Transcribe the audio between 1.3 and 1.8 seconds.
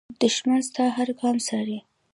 څاري